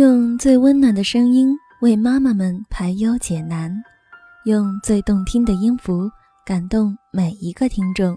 [0.00, 3.70] 用最温暖的声音为妈妈们排忧解难，
[4.46, 6.10] 用最动听的音符
[6.42, 8.16] 感动每一个听众。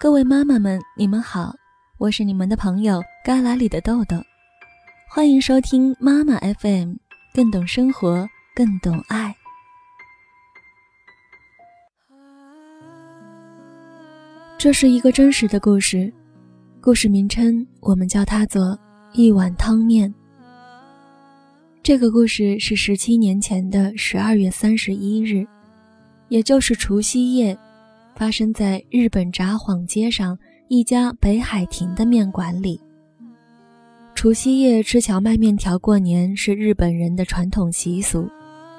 [0.00, 1.52] 各位妈妈们，你们好，
[1.98, 4.16] 我是你们的朋友旮旯里的豆豆，
[5.10, 6.94] 欢迎收听妈妈 FM，
[7.34, 8.26] 更懂生活，
[8.56, 9.36] 更懂爱。
[14.56, 16.10] 这是一个真实的故事，
[16.80, 18.62] 故事名称我们叫它做
[19.12, 20.08] 《一碗汤面》。
[21.82, 25.46] 这个故事是十七年前的十二月三十一日，
[26.28, 27.56] 也就是除夕夜，
[28.14, 30.38] 发生在日本札幌街上
[30.68, 32.78] 一家北海亭的面馆里。
[34.14, 38.28] 除夕夜吃荞麦面条过年是日本人的传统习俗，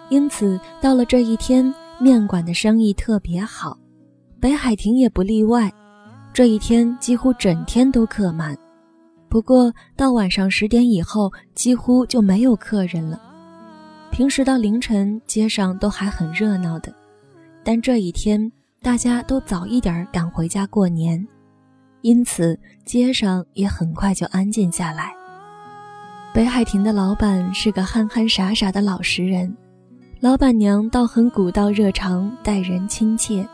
[0.09, 3.75] 因此到了这一天，面馆的生意特别好。
[4.39, 5.71] 北海亭也不例外，
[6.31, 8.55] 这一天几乎整天都客满。
[9.29, 13.21] 不过到晚上十点以后，几乎就没有客人了。
[14.11, 16.91] 平时到凌晨，街上都还很热闹的，
[17.63, 21.23] 但这一天大家都早一点赶回家过年，
[22.01, 25.13] 因此街上也很快就安静下来。
[26.33, 29.55] 北海亭的老板是个憨憨傻傻的老实人，
[30.19, 33.47] 老板娘倒很古道热肠，待人亲切。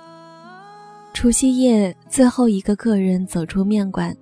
[1.14, 4.16] 除夕夜，最后一个客人走出面馆，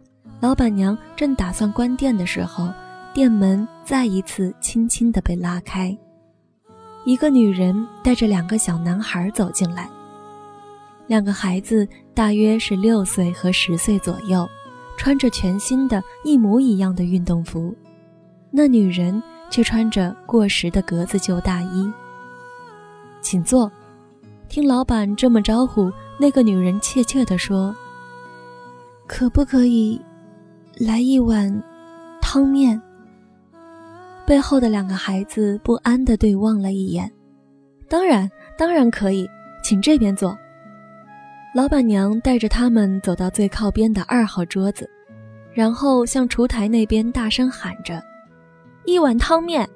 [0.44, 2.68] 老板娘正打算关店的时候，
[3.14, 5.98] 店门再一次轻轻地被拉开，
[7.06, 9.90] 一个女人带着两个小男孩走进来。
[11.08, 14.46] 两个孩子大约是六岁和十岁左右，
[14.98, 17.74] 穿着全新的一模一样的运动服，
[18.52, 21.90] 那女人却穿着过时的格子旧大衣。
[23.22, 23.72] 请坐。
[24.50, 25.90] 听老板这么招呼。
[26.20, 27.74] 那个女人怯怯地说
[29.08, 30.00] ：“可不可以
[30.78, 31.64] 来一碗
[32.22, 32.82] 汤面？”
[34.26, 37.12] 背后的两个孩子不安地对望了一眼。
[37.90, 39.30] “当然，当然可以，
[39.64, 40.38] 请这边坐。”
[41.54, 44.90] 老板娘带着他们走到最靠边的二号桌子，
[45.54, 48.02] 然后向厨台那边大声喊着
[48.86, 49.70] ：“一碗汤面！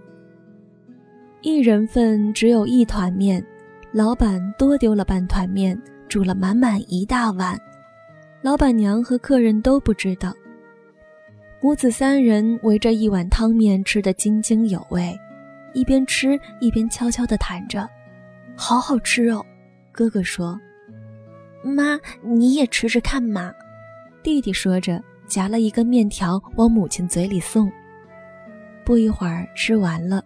[1.41, 3.45] 一人份只有一团面，
[3.91, 7.59] 老板多丢了半团面。”煮了满满一大碗，
[8.41, 10.31] 老板娘和客人都不知道。
[11.59, 15.17] 母子三人围着一碗汤面吃得津津有味，
[15.73, 17.89] 一边吃一边悄悄地谈着
[18.55, 19.43] ：“好好吃哦。”
[19.91, 20.57] 哥哥说
[21.65, 23.51] ：“妈，你也吃吃看嘛。”
[24.21, 27.71] 弟弟说着夹了一根面条往母亲嘴里送。
[28.85, 30.23] 不一会儿吃完了，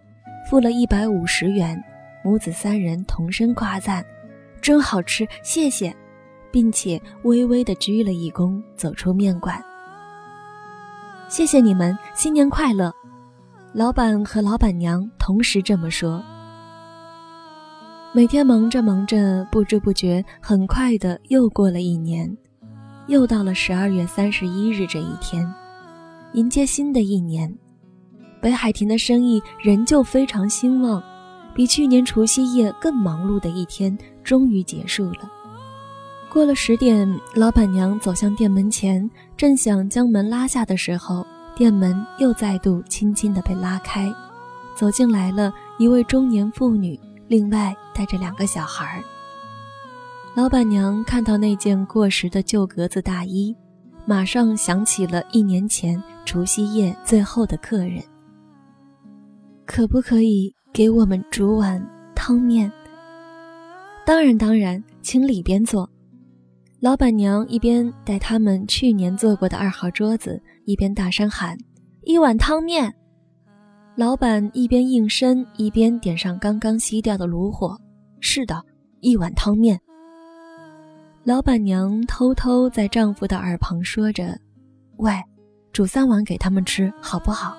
[0.48, 1.82] 付了一百五十元，
[2.22, 4.04] 母子三人同声夸赞。
[4.60, 5.92] 真好吃，谢谢，
[6.52, 9.60] 并且微微的鞠了一躬，走出面馆。
[11.32, 12.92] 谢谢你们，新年快乐！
[13.72, 16.22] 老板和老板娘同时这么说。
[18.12, 22.36] 每天忙着忙着，不知不觉，很快的又过了一年，
[23.06, 25.50] 又到了十二月三十一日这一天，
[26.34, 27.50] 迎接新的一年，
[28.42, 31.02] 北海亭的生意仍旧非常兴旺。
[31.54, 35.30] 比去年除夕夜更忙碌的一天终于结束了。
[36.32, 39.06] 过了十点，老板娘走向店门前，
[39.36, 44.10] 正想将门拉下的时候，店门又再度轻轻地被拉开，
[44.74, 46.98] 走进来了一位中年妇女，
[47.28, 49.04] 另外带着两个小孩。
[50.34, 53.54] 老板娘看到那件过时的旧格子大衣，
[54.06, 58.02] 马上想起了一年前除夕夜最后的客人，
[59.66, 60.54] 可不可以？
[60.72, 62.72] 给我们煮碗汤面。
[64.06, 65.91] 当然，当然，请里边坐。
[66.82, 71.56] 老板娘一边带他们去年坐过的二号桌子，一边大声喊
[72.02, 72.92] ：“一碗汤面！”
[73.94, 77.80] 老板一边应声，一边点上刚刚熄掉的炉火。
[78.18, 78.60] 是的，
[78.98, 79.78] 一碗汤面。
[81.22, 84.36] 老板娘偷偷在丈夫的耳旁说着
[84.98, 85.12] ：“喂，
[85.72, 87.56] 煮三碗给他们吃，好不好？”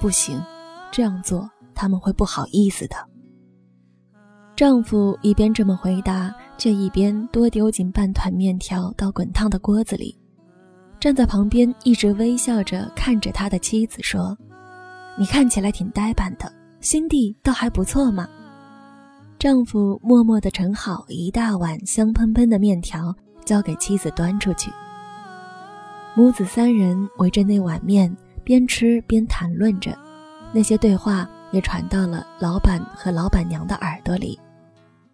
[0.00, 0.40] 不行，
[0.90, 1.46] 这样做。
[1.74, 2.96] 他们会不好意思的。
[4.56, 10.16] 丈夫一边这么回答，却一边多丢进半团面条到滚烫的锅子里。
[10.98, 14.36] 站在旁边一直微笑着看着他的妻子说
[15.18, 18.28] ：“你看起来挺呆板的，心地倒还不错嘛。”
[19.38, 23.14] 丈夫默默地盛好一大碗香喷喷的面条，
[23.44, 24.70] 交给妻子端出去。
[26.14, 29.96] 母子三人围着那碗面，边吃边谈论着
[30.52, 31.28] 那些对话。
[31.52, 34.36] 也传到了老板和老板娘的耳朵里，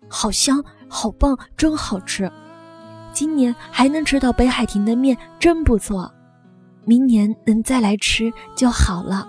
[0.08, 2.30] 好香，好棒，真好吃！
[3.12, 6.12] 今年还能吃到北海亭的面，真不错。
[6.84, 9.26] 明年能再来吃就好了。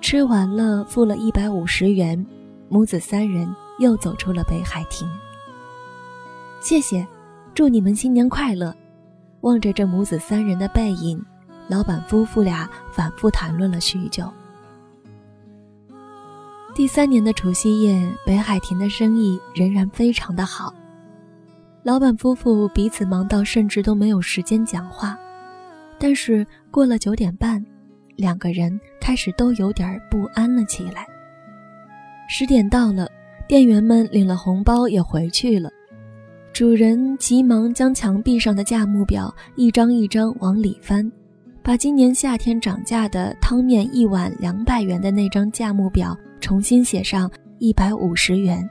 [0.00, 2.26] 吃完了，付了一百五十元，
[2.68, 5.06] 母子三人又走出了北海亭。
[6.60, 7.06] 谢谢，
[7.54, 8.74] 祝你们新年快乐！
[9.42, 11.22] 望着这母子三人的背影，
[11.68, 14.32] 老板夫妇俩反复谈论了许久。
[16.74, 20.72] 第三年的除夕夜，北海亭的生意仍然非常的好。
[21.82, 25.18] 老板夫妇彼此忙到甚至都没有时间讲话，
[25.98, 27.62] 但是过了九点半，
[28.16, 31.06] 两个人开始都有点不安了起来。
[32.26, 33.06] 十点到了，
[33.46, 35.70] 店员们领了红包也回去了，
[36.54, 41.12] 主人急忙将墙壁上的价目表一张一张往里翻，
[41.62, 48.68] 把今年夏天涨价的汤面一碗两百元的那张价目表重新写上一百五十元。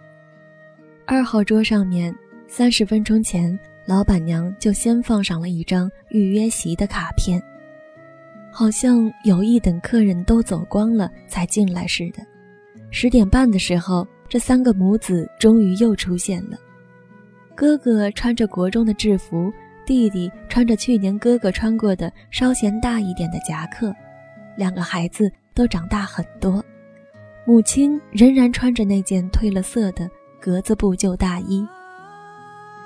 [1.08, 2.14] 二号桌上面。
[2.54, 7.42] 三十分钟前，老板娘就先放上了一张预约席的卡片，
[8.52, 12.22] 好像有意等客人都走光了才进来似的。
[12.90, 16.58] 十点半的时候，这三个母子终于又出现了。
[17.56, 19.50] 哥哥穿着国中的制服，
[19.86, 23.96] 弟弟穿着去年哥哥穿过的稍嫌大一点的夹克，
[24.58, 26.62] 两个孩子都长大很多。
[27.46, 30.10] 母亲仍然穿着那件褪了色的
[30.40, 31.68] 格子布旧大衣。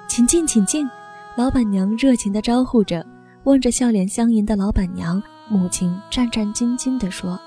[0.07, 0.87] 请进，请进！
[1.35, 3.05] 老板娘热情地招呼着，
[3.43, 7.37] 望着笑脸相迎的老板娘，母亲战战兢兢地说：“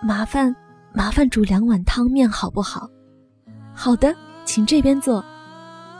[0.00, 0.54] 麻烦，
[0.92, 2.88] 麻烦煮两碗汤面好不好
[3.74, 4.14] ？”“好的，
[4.44, 5.24] 请这边坐。”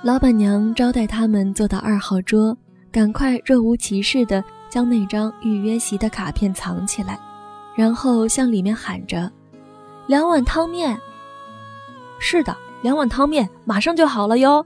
[0.05, 2.57] 老板娘招待他们坐到二号桌，
[2.93, 7.19] 赶快若无其事地将那张预约席的卡片藏起来，
[7.75, 9.29] 然后向里面喊着
[10.07, 10.99] ：“两碗汤面。
[12.21, 14.65] ”“是的，两碗汤面，马上就好了哟。”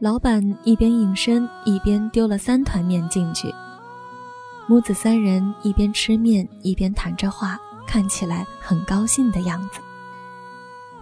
[0.00, 3.52] 老板一边应声，一边丢了三团面进去。
[4.68, 9.80] 母子三人一边吃面，一边谈着话，看起来很高兴的样子。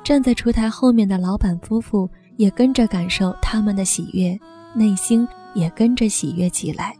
[0.02, 4.38] 站在厨台后面的老板夫妇也跟着感受他们的喜悦，
[4.72, 6.96] 内心也跟着喜悦起来。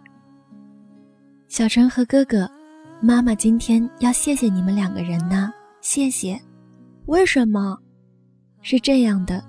[1.48, 2.50] 小陈和哥哥，
[3.00, 6.38] 妈妈今天要谢谢你们两个人呢，谢谢。
[7.06, 7.78] 为什么？
[8.62, 9.42] 是这样的。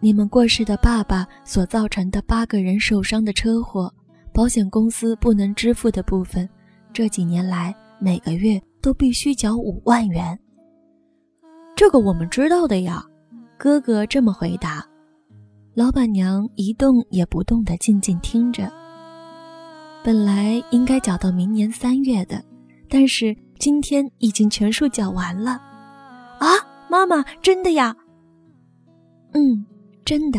[0.00, 3.92] 你们过世的爸爸所造成的八个人受伤的车祸，
[4.32, 6.48] 保险公司不能支付的部分，
[6.92, 10.38] 这几年来每个月都必须缴五万元。
[11.76, 13.02] 这个我们知道的呀，
[13.56, 14.84] 哥哥这么回答。
[15.74, 18.70] 老板娘一动也不动地静静听着。
[20.04, 22.44] 本来应该缴到明年三月的，
[22.90, 25.52] 但是今天已经全数缴完了。
[26.38, 26.48] 啊，
[26.94, 27.96] 妈妈，真的呀？
[29.32, 29.66] 嗯。
[30.04, 30.38] 真的，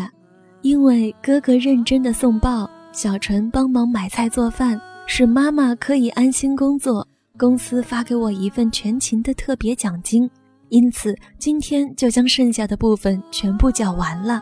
[0.62, 7.04] 因为哥哥认真的送报，小纯帮忙买菜做饭，使妈妈可以安心工作。
[7.36, 10.30] 公司发给我一份全勤的特别奖金，
[10.68, 14.40] 因此今天就将剩下的部分全部缴完了。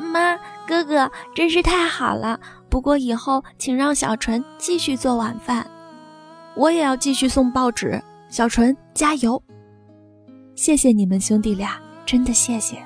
[0.00, 2.40] 妈，哥哥真是太好了。
[2.70, 5.66] 不过以后请让小纯继续做晚饭，
[6.56, 8.02] 我也要继续送报纸。
[8.30, 9.40] 小纯加油！
[10.54, 12.78] 谢谢你们兄弟俩，真的谢谢。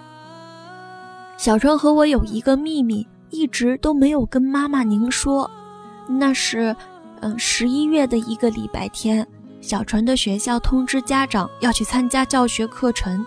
[1.36, 5.48] 小纯和我有一个秘密，一直都没有跟妈妈您说。
[6.08, 6.74] 那是，
[7.20, 9.26] 嗯，十一月的一个礼拜天，
[9.60, 13.24] 小纯的学校通知家长要去参加教学课程。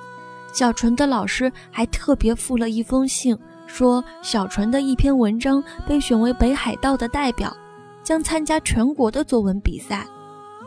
[0.51, 3.37] 小纯的老师还特别附了一封信，
[3.67, 7.55] 说小纯的一篇文章被选为北海道的代表，
[8.03, 10.05] 将参加全国的作文比赛。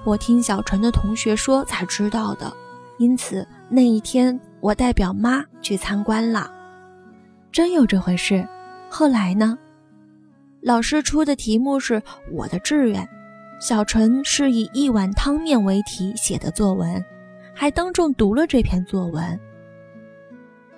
[0.05, 2.51] 我听小纯的同学说才知道的，
[2.99, 6.51] 因此那一天我代表妈去参观了。
[7.51, 8.47] 真有这回事？
[8.89, 9.59] 后来呢？
[10.61, 13.07] 老师出的题目是我的志愿，
[13.61, 17.05] 小陈是以一碗汤面为题写的作文，
[17.55, 19.39] 还当众读了这篇作文。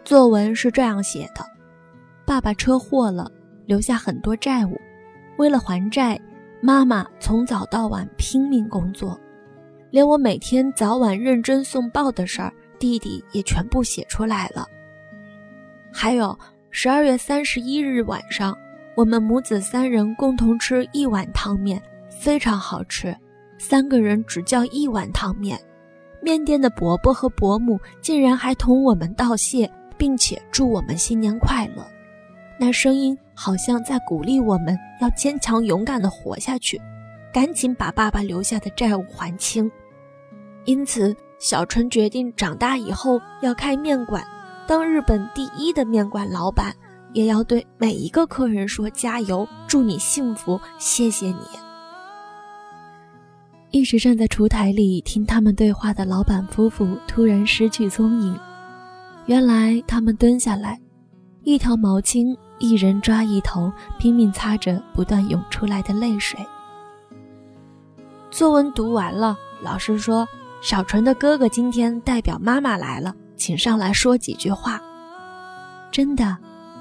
[0.05, 1.45] 作文是这样写的：
[2.25, 3.31] 爸爸车祸了，
[3.65, 4.77] 留下很多债务，
[5.37, 6.21] 为了还债，
[6.61, 9.19] 妈妈从早到晚拼命工作，
[9.91, 14.67] 连我每天早晚认真送报的事儿，弟弟也全部写出来了。
[15.93, 16.39] 还有。
[16.79, 18.55] 十二月三十一日晚上，
[18.95, 23.17] 我们母子三人共同吃一碗汤面，非常好吃。
[23.57, 25.59] 三个人只叫一碗汤面，
[26.21, 31.83] 面店的伯伯和伯母竟然还同我们道谢，并且祝我们新年快乐。
[32.61, 36.79] 那声音好像在鼓励我们要坚强勇敢地活下去，
[37.37, 39.71] 赶紧把爸爸留下的债务还清。
[40.65, 44.25] 因此，小春决定长大以后要开面馆。
[44.67, 46.75] 当日本第一的面馆老板，
[47.13, 51.37] 也要对每一个客人说加油，祝你幸福，谢谢你。
[53.71, 58.35] 一直站在厨台里听他们对话的老板夫妇突然失去踪影。
[59.27, 60.81] 原来他们蹲下来，
[61.43, 66.41] 一条毛巾，一人抓一头，拼命擦着不断涌出来的泪水。
[68.37, 70.29] 作文读完了，老师说
[70.61, 74.79] 小纯的哥哥今天代表妈妈来了，请上来说几句话。
[75.91, 76.37] 真的？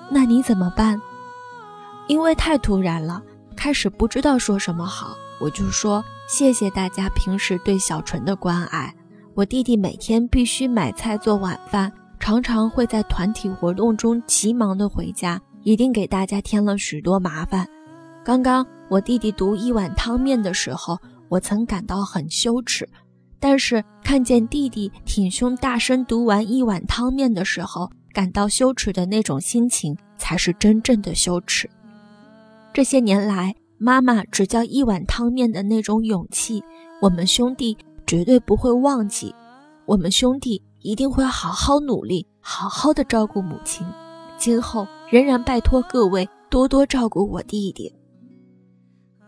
[0.09, 1.01] 那你怎么办？
[2.09, 3.23] 因为太突然了，
[3.55, 8.93] 开始不知道说什么好，我就说谢谢大家平时对小纯的关爱。
[9.33, 17.65] 我弟弟每天必须买菜做晚饭，常常会在团体活动中急忙的回家，一定给大家添了许多麻烦。
[18.25, 22.87] 刚刚我弟弟读一碗汤面的时候，我曾感到很羞耻，
[23.39, 31.69] 但是看见弟弟挺胸大声读完一碗汤面的时候，感到羞耻的那种心情才是真正的羞耻。
[32.73, 36.63] 这些年来，妈妈只教一碗汤面的那种勇气，
[37.01, 39.33] 我们兄弟绝对不会忘记。
[39.85, 43.87] 我们兄弟一定会好好努力，好好的照顾母亲。
[44.37, 47.94] 今后仍然拜托各位多多照顾我弟弟。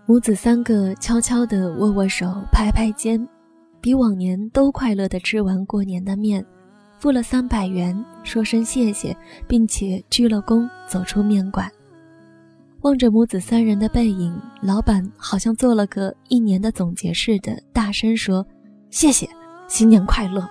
[0.09, 3.27] 母子三个悄悄地握握手，拍拍肩，
[3.81, 6.45] 比往年都快乐地吃完过年的面，
[6.97, 9.13] 付了三百元，说声谢谢，
[9.49, 11.69] 并且鞠了躬，走出面馆。
[12.83, 18.47] 望着母子三人的背影，老板好像做了个一年的总结似的，大声说
[18.89, 19.27] ：“谢谢，
[19.67, 20.47] 新年快乐。”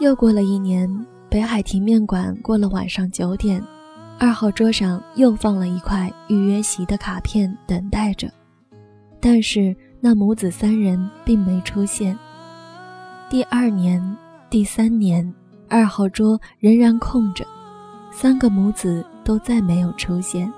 [0.00, 0.88] 又过了一年，
[1.28, 3.62] 北海亭面馆过了晚上九点，
[4.18, 8.30] 二号桌上又放了一块预约席的卡片，等待着。
[9.20, 12.18] 但是那母子三人并没出现。
[13.30, 14.16] 第二年、
[14.48, 15.34] 第三年，
[15.68, 17.44] 二号桌仍然空着，
[18.10, 19.04] 三个母子。
[19.24, 20.52] 都再没有出现。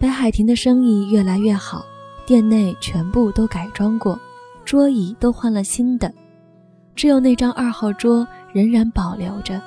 [0.00, 1.86] 北海亭的生意越来越好，
[2.26, 4.18] 店内全部都改装过，
[4.64, 6.12] 桌椅都换了新的，
[6.96, 9.62] 只有那张二号桌仍然保留着。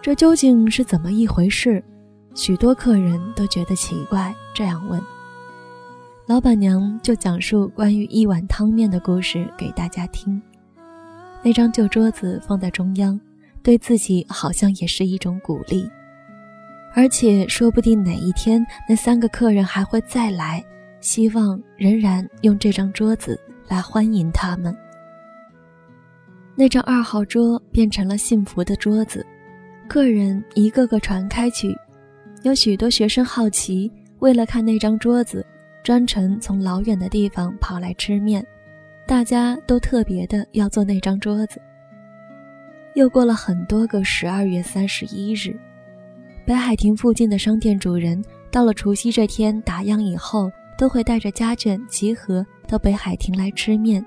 [0.00, 1.82] 这究竟是怎么一回事？
[2.34, 5.00] 许多客人都觉得奇怪，这样问。
[6.26, 10.40] 老板娘就讲述关于一碗汤面的故事给大家听。
[11.42, 13.18] 那张旧桌子放在中央，
[13.62, 15.90] 对自己好像也是一种鼓励。
[16.94, 20.64] 而且说不定哪一天那三个客人还会再来，
[21.00, 24.74] 希望仍然用这张桌子来欢迎他们。
[26.54, 29.24] 那张二号桌变成了幸福的桌子，
[29.88, 31.74] 客人一个个传开去，
[32.42, 35.44] 有许多学生好奇，为了看那张桌子，
[35.82, 38.46] 专程从老远的地方跑来吃面，
[39.06, 41.58] 大家都特别的要坐那张桌子。
[42.94, 45.58] 又过了很多个十二月三十一日。
[46.44, 54.04] 北海亭附近的商店主人，到了除夕这天打烊以后，都会带着家眷集合到北海亭来吃面，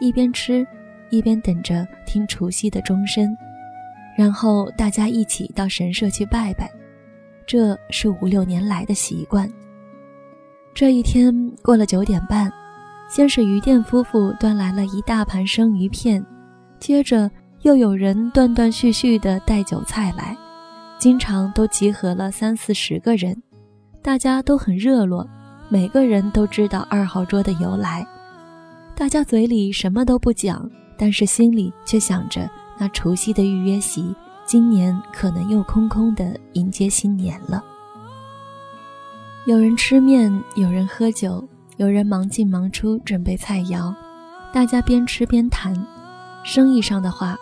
[0.00, 0.66] 一边吃，
[1.10, 3.24] 一边等着听除夕的钟声，
[4.16, 6.70] 然后大家一起到神社去拜拜，
[7.46, 9.50] 这是五六年来的习惯。
[10.72, 12.52] 这一天过了九点半，
[13.08, 16.24] 先是鱼店夫妇端来了一大盘生鱼片，
[16.78, 17.30] 接着
[17.62, 20.36] 又有人断断续续地带酒菜来。
[20.98, 23.36] 经常都集合了三四十个人，
[24.00, 25.28] 大家都很热络，
[25.68, 28.06] 每个人都知道二号桌的由来。
[28.94, 34.14] 大家嘴里什么都不讲，但是心里却想着那除夕的预约席，
[34.44, 37.62] 今年可能又空空的迎接新年了。
[39.46, 43.94] 有人吃面，有人喝酒，有人忙进忙出准备菜肴，
[44.52, 45.74] 大家边吃边谈，
[46.42, 47.36] 生意上的话，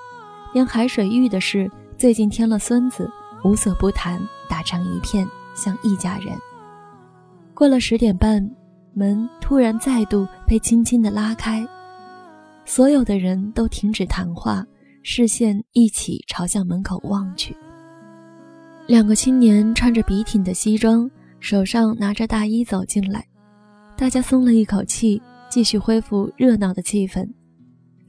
[0.53, 3.11] 连海水浴的事，最近添了孙子。
[3.45, 6.29] 无所不谈，打成一片，像一家人。
[7.55, 8.49] 过了十点半，
[8.95, 11.67] 门突然再度被轻轻地拉开，
[12.65, 14.65] 所有的人都停止谈话，
[15.03, 17.57] 视线一起朝向门口望去。
[18.87, 23.27] 两个青年穿着笔挺的西装，手上拿着大衣走进来，
[23.97, 27.29] 大家松了一口气，继续恢复热闹的气氛。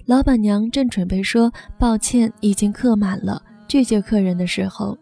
[0.06, 4.98] 老板娘正准备说抱歉，已经客满了，拒绝客人的时候。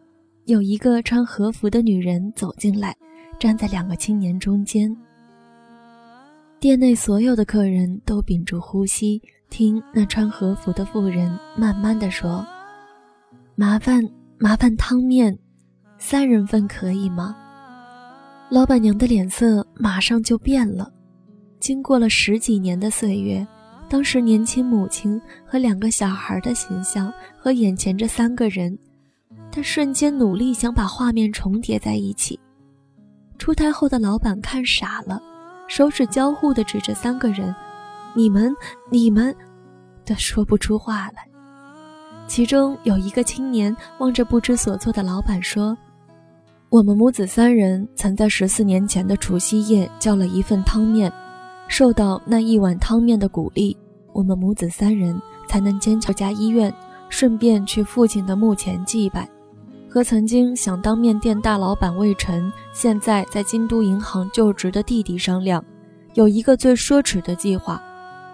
[0.46, 2.96] 有一个穿和服的女人走进来，
[3.40, 4.94] 站在两个青年中间。
[6.60, 12.44] 店内所有的客人都屏住呼吸，听那穿和服的妇人慢慢的说
[13.54, 14.02] ：“麻烦
[14.40, 15.38] 麻烦汤面，
[16.00, 17.36] 三人份可以吗？”
[18.50, 20.92] 老板娘的脸色马上就变了。
[21.60, 23.46] 经过了十几年的岁月，
[23.88, 28.76] 当时年轻母亲和两个小孩的形象和眼前这三个人。
[29.52, 32.40] 他瞬间努力想把画面重叠在一起。
[33.38, 35.22] 出台后的老板看傻了，
[35.68, 37.54] 手指交互的指着三个人
[38.16, 38.56] ：“你们，
[38.90, 39.36] 你们。”
[40.06, 41.28] 的说不出话来。
[42.28, 45.78] 其中有一个青年望着不知所措的老板说
[46.70, 51.12] ：“我们母子三人曾在十四年前的除夕夜叫了一份汤面，
[51.68, 53.78] 受到那一碗汤面的鼓励，
[54.14, 56.74] 我们母子三人才能坚强家医院，
[57.10, 59.30] 顺便去父亲的墓前祭拜。
[59.90, 65.62] 和曾经想当面店大老板魏晨，现在在京都银行就职的弟弟商量，
[66.14, 67.84] 有一个最奢侈的计划，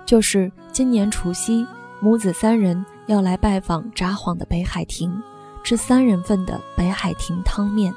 [0.07, 1.63] 就是今年除夕，
[2.01, 5.09] 母子三人。”要来拜访札幌的北海亭，
[5.63, 7.93] 吃三人份的北海亭汤面。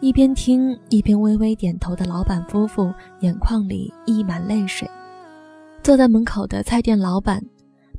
[0.00, 2.90] 一边听一边微微点头的老板夫妇，
[3.20, 4.90] 眼眶里溢满泪水。
[5.82, 7.44] 坐在门口的菜店老板，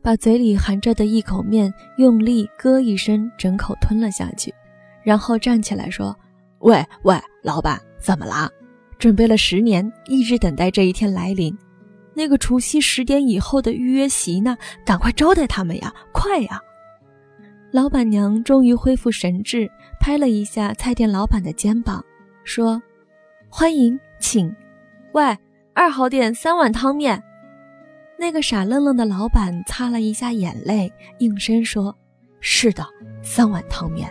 [0.02, 4.52] 把嘴里含着的一口面用力咯一声，整口吞了下去，
[5.04, 6.18] 然后站起来说
[6.62, 8.50] ：“喂喂，老板，怎么啦？
[8.98, 11.56] 准备了十年，一直等待这一天来临。”
[12.16, 14.58] 那个除夕十点以后的预约席呢？
[14.86, 15.94] 赶快招待他们呀！
[16.12, 16.62] 快呀！
[17.72, 22.04] 老板娘终于恢复神智，拍了一下菜店老板的肩膀，
[22.44, 22.82] 说
[23.50, 24.56] ：“欢迎，请。
[25.14, 25.38] 喂，
[25.74, 27.22] 二号店三碗汤面。”
[28.20, 31.98] 那个傻愣愣的老板擦了一下眼泪，应声说
[32.40, 32.86] ：“是的，
[33.24, 34.08] 三碗汤面。”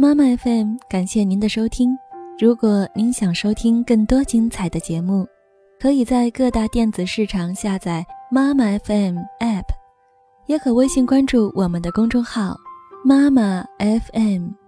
[0.00, 1.94] 妈妈 FM，感谢您的收听。
[2.38, 5.28] 如果您想收听更多精彩的节目，
[5.78, 9.66] 可以在各大电子市场下载妈妈 FM App，
[10.46, 12.56] 也可微信关注我们的公众号
[13.04, 14.59] “妈妈 FM”。